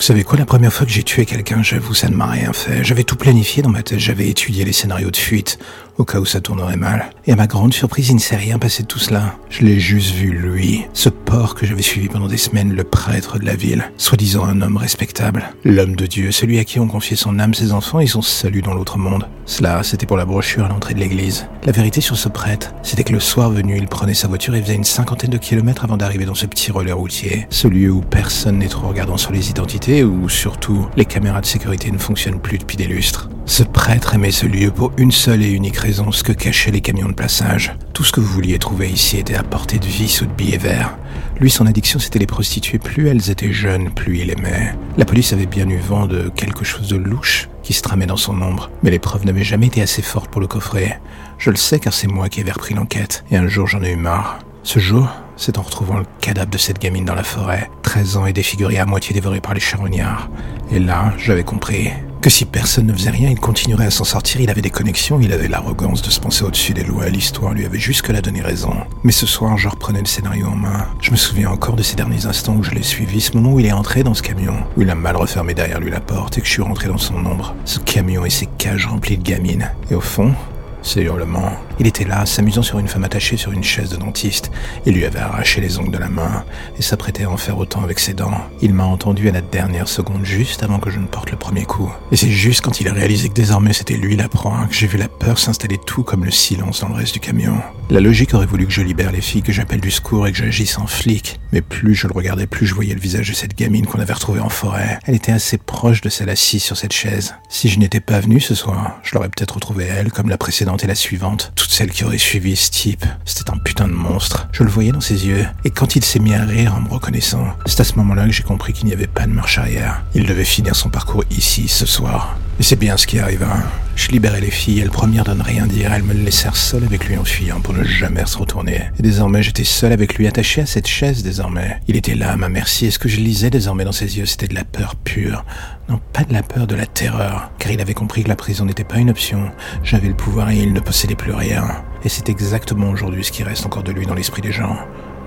[0.00, 2.54] Vous savez quoi, la première fois que j'ai tué quelqu'un, j'avoue, ça ne m'a rien
[2.54, 2.82] fait.
[2.82, 5.58] J'avais tout planifié dans ma tête, j'avais étudié les scénarios de fuite,
[5.98, 7.10] au cas où ça tournerait mal.
[7.26, 9.34] Et à ma grande surprise, il ne s'est rien passé de tout cela.
[9.50, 13.38] Je l'ai juste vu, lui, ce porc que j'avais suivi pendant des semaines, le prêtre
[13.38, 17.14] de la ville, soi-disant un homme respectable, l'homme de Dieu, celui à qui on confiait
[17.14, 19.28] son âme, ses enfants et son salut dans l'autre monde.
[19.50, 21.48] Cela, c'était pour la brochure à l'entrée de l'église.
[21.64, 24.62] La vérité sur ce prêtre, c'était que le soir venu, il prenait sa voiture et
[24.62, 28.00] faisait une cinquantaine de kilomètres avant d'arriver dans ce petit relais routier, ce lieu où
[28.00, 32.38] personne n'est trop regardant sur les identités, où surtout les caméras de sécurité ne fonctionnent
[32.38, 33.28] plus depuis des lustres.
[33.44, 36.80] Ce prêtre aimait ce lieu pour une seule et unique raison, ce que cachaient les
[36.80, 37.74] camions de passage.
[37.92, 40.58] Tout ce que vous vouliez trouver ici était à portée de vis ou de billets
[40.58, 40.96] verts.
[41.40, 42.78] Lui, son addiction, c'était les prostituées.
[42.78, 44.74] Plus elles étaient jeunes, plus il aimait.
[44.98, 48.18] La police avait bien eu vent de quelque chose de louche qui se tramait dans
[48.18, 50.98] son ombre, mais les preuves n'avaient jamais été assez fortes pour le coffrer.
[51.38, 53.92] Je le sais car c'est moi qui avais repris l'enquête, et un jour j'en ai
[53.92, 54.38] eu marre.
[54.64, 58.26] Ce jour, c'est en retrouvant le cadavre de cette gamine dans la forêt, 13 ans
[58.26, 60.28] et défigurée à moitié dévorée par les charognards.
[60.70, 61.90] Et là, j'avais compris
[62.20, 65.20] que si personne ne faisait rien, il continuerait à s'en sortir, il avait des connexions,
[65.20, 68.74] il avait l'arrogance de se penser au-dessus des lois, l'histoire lui avait jusque-là donné raison.
[69.04, 70.86] Mais ce soir, je reprenais le scénario en main.
[71.00, 73.60] Je me souviens encore de ces derniers instants où je l'ai suivi, ce moment où
[73.60, 76.36] il est entré dans ce camion, où il a mal refermé derrière lui la porte
[76.36, 77.54] et que je suis rentré dans son ombre.
[77.64, 79.70] Ce camion et ses cages remplies de gamines.
[79.90, 80.34] Et au fond,
[80.82, 81.52] ces hurlements.
[81.80, 84.50] Il était là, s'amusant sur une femme attachée sur une chaise de dentiste.
[84.84, 86.44] Il lui avait arraché les ongles de la main
[86.78, 88.36] et s'apprêtait à en faire autant avec ses dents.
[88.60, 91.64] Il m'a entendu à la dernière seconde, juste avant que je ne porte le premier
[91.64, 91.90] coup.
[92.12, 94.88] Et c'est juste quand il a réalisé que désormais c'était lui la proie que j'ai
[94.88, 97.56] vu la peur s'installer tout comme le silence dans le reste du camion.
[97.88, 100.38] La logique aurait voulu que je libère les filles, que j'appelle du secours et que
[100.38, 101.40] j'agisse en flic.
[101.50, 104.12] Mais plus je le regardais, plus je voyais le visage de cette gamine qu'on avait
[104.12, 104.98] retrouvée en forêt.
[105.06, 107.34] Elle était assez proche de celle assise sur cette chaise.
[107.48, 110.84] Si je n'étais pas venu ce soir, je l'aurais peut-être retrouvée elle, comme la précédente
[110.84, 111.52] et la suivante.
[111.70, 113.04] Toutes celles qui auraient suivi ce type.
[113.24, 114.48] C'était un putain de monstre.
[114.50, 115.46] Je le voyais dans ses yeux.
[115.64, 118.32] Et quand il s'est mis à rire en me reconnaissant, c'est à ce moment-là que
[118.32, 120.02] j'ai compris qu'il n'y avait pas de marche arrière.
[120.12, 122.36] Il devait finir son parcours ici, ce soir.
[122.60, 123.56] Et c'est bien ce qui arriva.
[123.96, 127.06] Je libérais les filles, elles premières de ne rien dire, elles me laissèrent seul avec
[127.08, 128.82] lui en fuyant pour ne jamais se retourner.
[128.98, 131.80] Et désormais j'étais seul avec lui, attaché à cette chaise désormais.
[131.88, 134.26] Il était là à ma merci, et ce que je lisais désormais dans ses yeux,
[134.26, 135.42] c'était de la peur pure.
[135.88, 137.50] Non, pas de la peur, de la terreur.
[137.58, 139.50] Car il avait compris que la prison n'était pas une option.
[139.82, 141.64] J'avais le pouvoir et il ne possédait plus rien.
[142.04, 144.76] Et c'est exactement aujourd'hui ce qui reste encore de lui dans l'esprit des gens.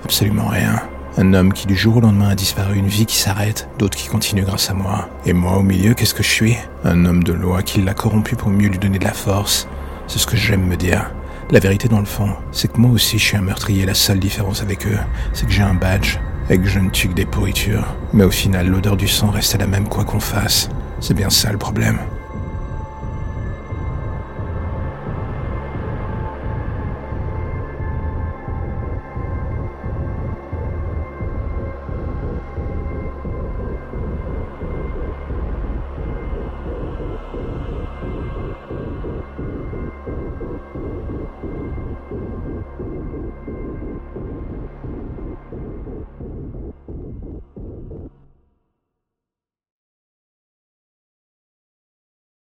[0.04, 0.80] Absolument rien.
[1.16, 4.08] Un homme qui du jour au lendemain a disparu, une vie qui s'arrête, d'autres qui
[4.08, 5.08] continuent grâce à moi.
[5.24, 6.56] Et moi au milieu, qu'est-ce que je suis?
[6.82, 9.68] Un homme de loi qui l'a corrompu pour mieux lui donner de la force.
[10.08, 11.12] C'est ce que j'aime me dire.
[11.52, 13.86] La vérité dans le fond, c'est que moi aussi je suis un meurtrier.
[13.86, 14.98] La seule différence avec eux,
[15.32, 16.18] c'est que j'ai un badge
[16.50, 17.94] et que je ne tue que des pourritures.
[18.12, 20.68] Mais au final, l'odeur du sang reste la même quoi qu'on fasse.
[20.98, 22.00] C'est bien ça le problème.